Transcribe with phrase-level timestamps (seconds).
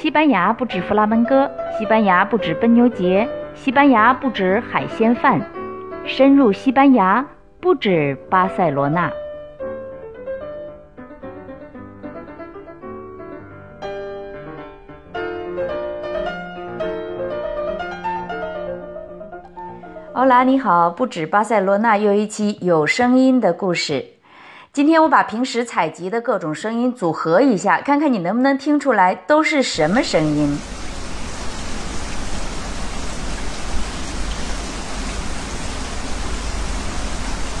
[0.00, 5.38] 西班牙不止弗拉门戈，西班牙不止奔牛节，西班牙不止海鲜饭，
[6.06, 7.22] 深入西班牙
[7.60, 9.12] 不止巴塞罗那。
[20.14, 20.88] 欧拉，你好！
[20.88, 24.02] 不止巴塞罗那，又一期有声音的故事。
[24.72, 30.56] 今天我把平时采集的各种声音组合一下，看看你能不能听出来都是什么声音。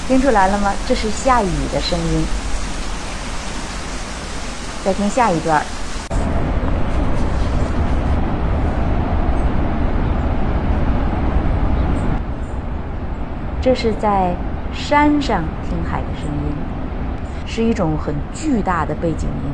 [0.06, 0.72] 听出来了吗？
[0.86, 2.24] 这是下雨的声音。
[4.84, 5.60] 再听下一段。
[13.60, 14.32] 这是在
[14.72, 16.69] 山上听海的声音，
[17.50, 19.50] 是一种很巨大的背景音。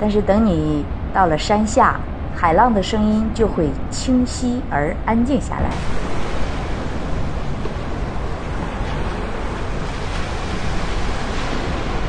[0.00, 2.00] 但是等你到了山下，
[2.34, 5.70] 海浪的声音就会清晰而安静下来。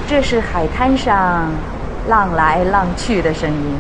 [0.07, 1.49] 这是海滩上
[2.07, 3.75] 浪来浪去的声音，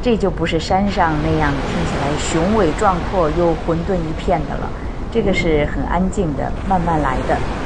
[0.00, 4.70] 这就不是山上那样听起来雄伟壮阔又混沌一片的了。
[5.10, 7.65] 这个是很安静的，慢慢来的。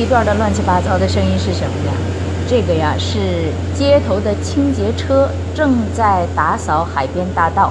[0.00, 1.92] 一段的乱七八糟的声音是什么呀？
[2.48, 3.18] 这个呀是
[3.76, 7.70] 街头的清洁车正在打扫海边大道，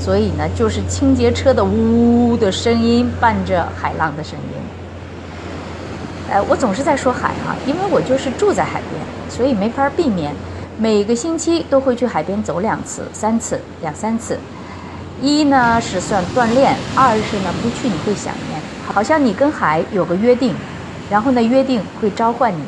[0.00, 4.56] 所以呢就是清洁车的呜呜的声音伴着海浪的声音。
[6.30, 10.34] 呃，我总是在说海哈，因为我就是住在海边，所以没法避免，
[10.78, 14.38] 每个星期都会去海边走两次、三次、两三次。
[15.20, 20.54] 一呢是算锻炼，二是呢不去你会想念，好像你跟海有个约定。
[21.12, 21.42] 然后呢？
[21.42, 22.64] 约定会召唤你。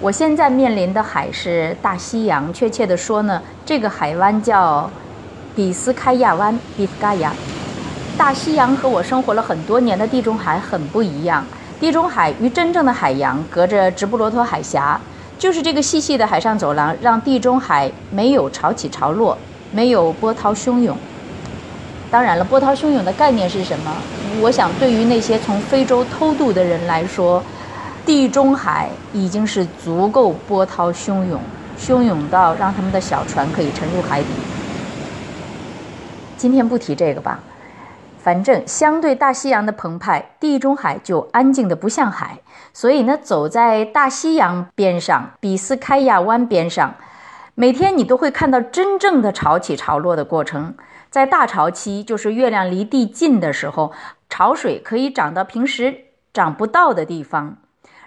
[0.00, 4.90] 我现在面临的海是大西洋，确切的说呢，这个海湾叫
[5.56, 7.32] 比斯开亚湾 b i s c a y
[8.18, 11.42] 大西洋和我生活了很多年的地中海很不一样。
[11.80, 15.00] 地中海与真正的海洋隔着直布罗陀海峡，
[15.38, 19.38] 就是这个细细的海上走廊，让地中海没有潮起潮落，
[19.70, 20.94] 没有波涛汹涌。
[22.10, 23.94] 当然了，波涛汹涌的概念是什么？
[24.40, 27.42] 我想，对于那些从非洲偷渡的人来说，
[28.06, 31.38] 地中海已经是足够波涛汹涌，
[31.78, 34.28] 汹涌到让他们的小船可以沉入海底。
[36.38, 37.40] 今天不提这个吧，
[38.18, 42.38] 反正相对大西洋的澎湃，地中海就安静的不像海。
[42.72, 46.94] 所以呢，走在大西洋边上，比斯开亚湾边上，
[47.54, 50.74] 每天你都会看到真正的潮起潮落的过程。
[51.10, 53.92] 在大潮期，就是月亮离地近的时候，
[54.28, 57.58] 潮水可以涨到平时涨不到的地方。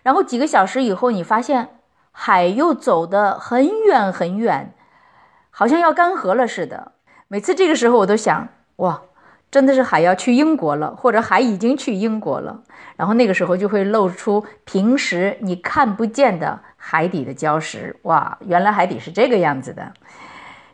[0.04, 1.70] 然后几个小时以后，你发现
[2.12, 4.74] 海又走得很远很远，
[5.50, 6.94] 好像要干涸了似的。
[7.28, 8.48] 每次这个时候，我都想：
[8.78, 9.02] 哇，
[9.50, 12.62] 真的是海要去英国了，或者海已经去英国了。
[12.96, 17.96] 然后那个时候就会露出平时你看不见的海底的礁石。
[18.04, 19.92] 哇，原来海底是这个样子的。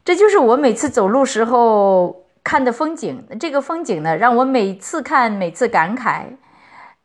[0.07, 3.27] 这就是我每次走路时候看的风景。
[3.37, 6.21] 这个风景呢，让我每次看每次感慨，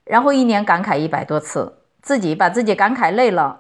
[0.04, 3.58] 然后一年感慨一百多次，自己把自己感慨累了，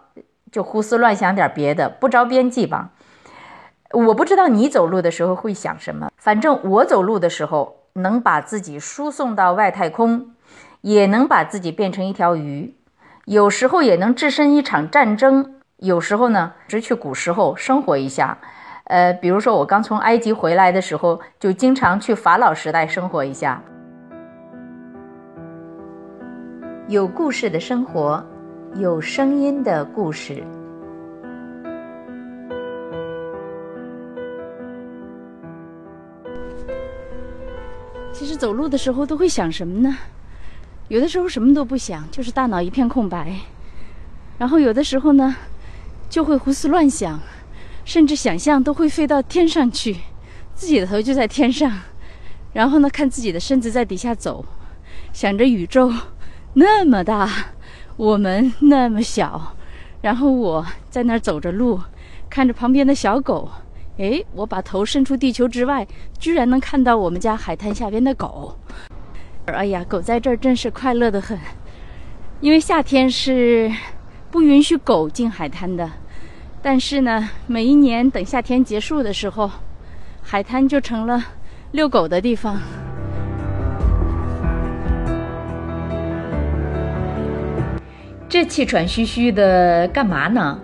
[0.52, 2.90] 就胡思乱想点别的，不着边际吧。
[3.90, 10.36] 我不知道你走路的时候会想什么，反正我走路的时候能把自己输送到外太空，
[10.82, 12.76] 也能把自己变成一条鱼，
[13.24, 18.38] 有时候也能置身一场战争，有时候呢，只去古时候生活一下。
[18.84, 23.62] 呃，比如说我刚从埃及回来的时候，就经常去法老时代生活一下。
[26.88, 28.22] 有故事的生活，
[28.76, 30.42] 有声音的故事。
[38.12, 39.96] 其实走路的时候都会想什么呢？
[40.88, 43.34] 有的时候什么都不想，就是大脑一片空白。
[44.36, 45.34] 然后有的时候呢，
[46.10, 47.18] 就会胡思乱想。
[47.84, 49.96] 甚至想象都会飞到天上去，
[50.54, 51.70] 自己的头就在天上，
[52.52, 54.44] 然后呢，看自己的身子在底下走，
[55.12, 55.92] 想着宇宙
[56.54, 57.28] 那么大，
[57.96, 59.54] 我们那么小，
[60.00, 61.80] 然后我在那儿走着路，
[62.30, 63.50] 看着旁边的小狗，
[63.96, 65.86] 诶，我把头伸出地球之外，
[66.18, 68.56] 居然能看到我们家海滩下边的狗。
[69.46, 71.38] 哎呀，狗在这儿真是快乐的很，
[72.40, 73.70] 因为夏天是
[74.30, 75.90] 不允许狗进海滩的。
[76.64, 79.50] 但是呢，每一年等夏天结束的时候，
[80.22, 81.20] 海滩就成了
[81.72, 82.60] 遛狗的地方。
[88.28, 90.56] 这气喘吁吁的干嘛呢？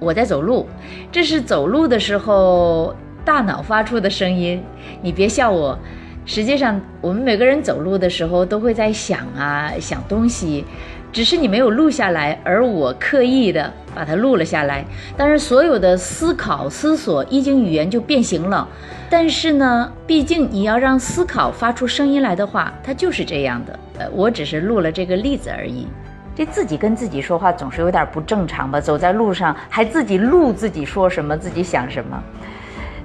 [0.00, 0.66] 我在走路，
[1.12, 2.92] 这是走路的时候
[3.24, 4.60] 大脑发出的声音。
[5.00, 5.78] 你别笑我，
[6.26, 10.64] 实际上我们每个人走路的时候都会在想啊想东西，
[11.12, 14.84] 只是你没有录下来，而我刻意的把它录了下来。
[15.16, 18.66] 当然，所有的思考思索一经语言就变形了。
[19.08, 23.78] 但是呢，毕竟你要让思考发出声音来的话，它就是这样的。
[23.98, 25.88] 呃，我只是录了这个例子而已。
[26.36, 28.80] 这自己跟自己说话总是有点不正常吧？
[28.80, 32.22] 走在路上还自己录自己说什么，自己想什么，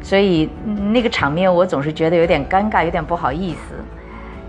[0.01, 0.47] 所以
[0.93, 3.75] 那个场面我总是觉得有点尴尬，有点不好意思。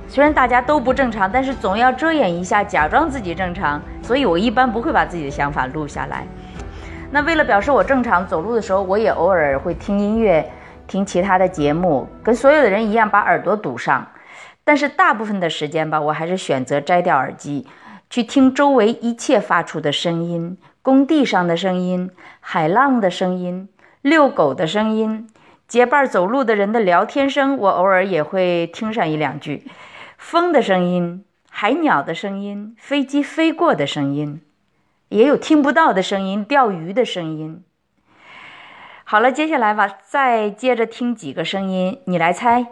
[0.08, 3.80] 虽然大家都不正常，但是总要遮掩一下，假装自己正常。
[4.02, 6.26] 所以我一般不会把自己的想法录下来。
[7.10, 10.48] 那为了表示我正常，走路的时候我也偶尔会听音乐，
[10.86, 14.06] 听其他的节目，跟所有的人一样把耳朵堵上。
[14.64, 17.66] 但是大部分的时间吧，我还是选择摘掉耳机。
[18.08, 22.10] 去听周围一切发出的声音：工地上的声音、
[22.40, 23.68] 海浪的声音、
[24.02, 25.28] 遛狗的声音、
[25.66, 27.56] 结伴走路的人的聊天声。
[27.58, 29.64] 我偶尔也会听上一两句，
[30.18, 34.40] 风的声音、海鸟的声音、飞机飞过的声音，
[35.08, 37.62] 也有听不到的声音，钓鱼的声音。
[39.04, 42.66] 好了，接下来吧，再接着听几个声音，你来猜。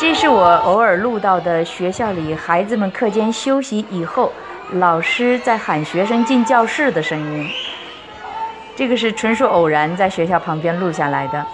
[0.00, 4.32] 这是我偶尔录到的学校里孩子们课间休息以后，
[4.72, 7.48] 老师在喊学生进教室的声音。
[8.76, 11.46] 这个是纯属偶然在学校旁边录下来的。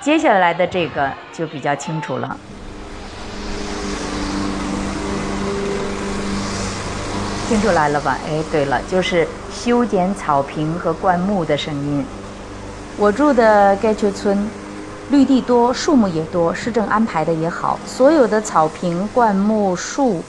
[0.00, 2.36] 接下来的这个就比较清楚了。
[7.48, 8.16] 听出来了吧？
[8.26, 12.04] 哎，对了，就是修剪草坪和灌木的声音。
[12.96, 14.48] 我住的盖丘村。
[15.10, 20.24] 绿地多，树木也多，市政安排的也好，所有的草坪、灌木、树，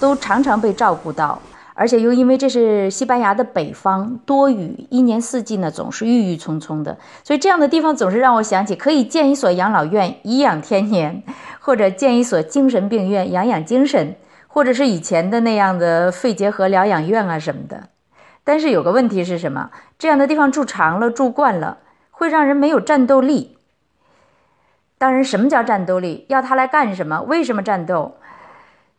[0.00, 1.40] 都常常被照顾到。
[1.78, 11.22] 而且又因为这是西班牙的北方，多雨，一年四季呢总是郁郁葱葱的，所以这样的地方总是让我想起可以建一所养老院，颐养天年，
[11.60, 14.16] 或者建一所精神病院，养养精神，
[14.48, 17.88] 或者是以前的那样的肺结核疗养院啊什么的。
[18.42, 19.70] 但是有个问题是什么？
[19.98, 21.78] 这样的地方住长了，住惯了，
[22.10, 23.58] 会让人没有战斗力。
[24.98, 26.24] 当然，什么叫战斗力？
[26.30, 27.20] 要他来干什么？
[27.22, 28.14] 为什么战斗？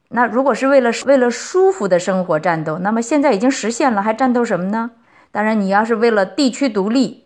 [0.09, 4.92] 那如果是为了为了舒服的生活战斗，那么现在已经实现了，还战斗什么呢？
[5.31, 7.25] 当然，你要是为了地区独立，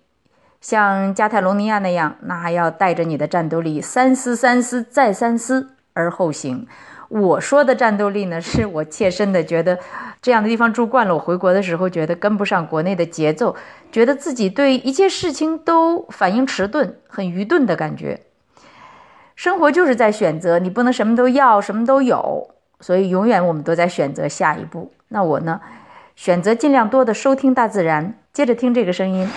[0.59, 6.67] 像加泰罗尼亚那样，那还要带着你的战斗力三思三思再三思而后行。
[7.09, 9.77] 我说的战斗力呢，是我切身的觉得，
[10.21, 13.55] 这样的地方住惯了，我回国的时候觉得跟不上国内的节奏，
[13.91, 18.21] 觉得自己对一切事情都反应迟钝，很愚钝的感觉。
[19.35, 22.49] 生活就是在选择，你不能什么都要，什么都有，
[22.81, 24.91] 所以永远我们都在选择下一步。
[25.07, 25.61] 那我呢，
[26.15, 29.29] 选择尽量多的收听大自然，接着听这个声音。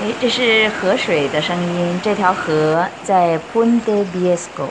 [0.00, 4.68] 哎，这是河水的声音，这条河在 Puente Viejo。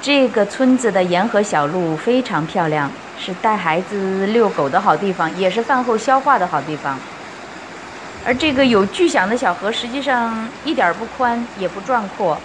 [0.00, 2.90] 这个村子的沿河小路非常漂亮，
[3.24, 6.98] 是带孩子遛狗的好地方，也是饭后消化的好地方。
[8.26, 12.36] 而这个有巨响的小河，实际上一点儿不宽，也不壮阔，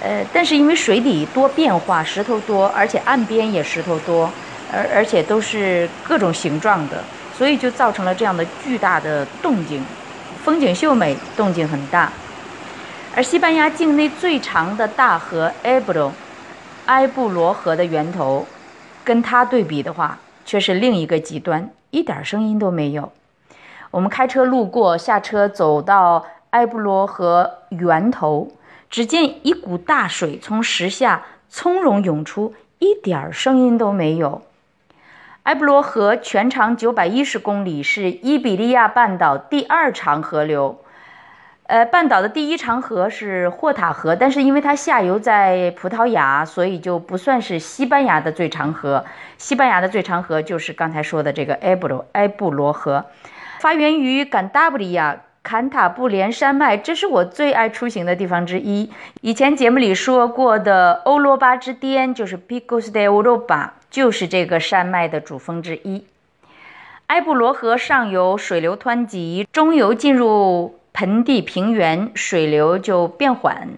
[0.00, 4.30] 呃，但是因为水底多变化，石头多，而且岸边也石头多，
[4.72, 7.04] 而而且都是各种形状的，
[7.36, 9.84] 所以就造成了这样的巨大的动静。
[10.42, 12.10] 风景秀美，动静很大。
[13.14, 16.10] 而西班牙境内最长的大河埃布罗。
[16.86, 18.46] 埃布罗河的源头，
[19.08, 23.10] 跟它对比的话，却是另一个极端，一点声音都没有。
[23.90, 28.52] 我们开车路过，下车走到埃布罗河源头，
[28.90, 34.42] 只见一股大水从石下从容涌出，一点声音都没有。
[35.44, 40.84] 埃布罗河全长九百一十公里，是伊比利亚半岛第二长河流。
[41.68, 49.04] 呃，半岛的第一长河是霍塔河，但是因为它下游在葡萄牙，所以就不算是西班牙的最长河。
[49.36, 53.04] 西班牙的最长河就是刚才说的这个埃布罗埃布罗河，
[53.60, 58.90] 发源于甘达布利亚坎塔布连山脉，这是我最爱出行的地方之一。
[59.20, 66.06] 以前节目里说过的欧罗巴之巅，就是 Picos de Europa，就是这个山脉的主峰之一。
[67.08, 73.68] 埃布罗河上游水流湍急，中游进入盆地平原，水流就变缓，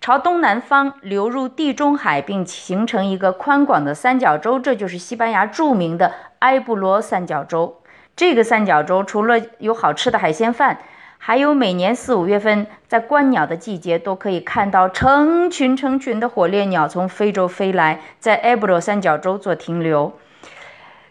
[0.00, 7.78] 朝东南方流入地中海，并形成一个宽广的三角洲，这就是西班牙著名的埃布罗三角洲。
[8.14, 10.78] 这个三角洲除了有好吃的海鲜饭，
[11.18, 20.12] 还有每年四五月份在观鸟的季节，都可以看到成群成群的火烈鸟从非洲飞来，在埃布罗三角洲做停留。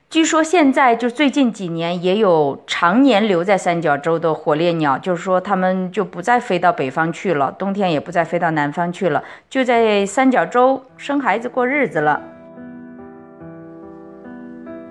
[0.09, 12.19] 据说现在就最近几年也有常年留在三角洲的火烈鸟，就是说它们就不再飞到北方去了，冬天也不再飞到南方去了，就在三角洲生孩子过日子了。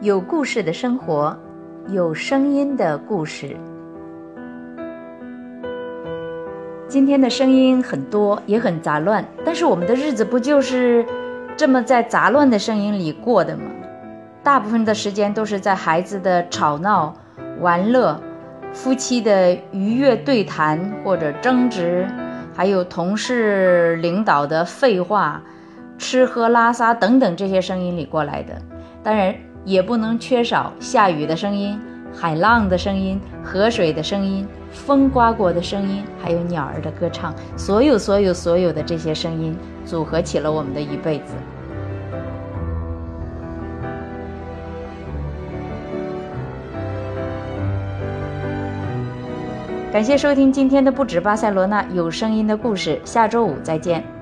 [0.00, 1.36] 有故事的生活，
[1.88, 3.56] 有声音的故事。
[6.86, 11.04] 今天的声音很多，也很杂乱，但是我们的日子不就是
[11.56, 13.64] 这么在杂乱的声音里过的吗？
[14.48, 17.14] 大部分的时间都是在孩子的吵闹、
[17.60, 18.18] 玩乐、
[18.72, 22.08] 夫妻的愉悦对谈或者争执，
[22.56, 25.42] 还有同事、领导的废话、
[25.98, 28.54] 吃喝拉撒等等这些声音里过来的。
[29.02, 29.34] 当然，
[29.66, 31.78] 也不能缺少下雨的声音。
[32.16, 41.34] 海浪的声音、河水的声音、风刮过的声音，还有鸟儿的歌唱，所有、所有、所有的这些声音，组合起了我们的一辈子。
[49.90, 54.17] 感谢收听今天的不止巴塞罗那有声音的故事，下周五再见。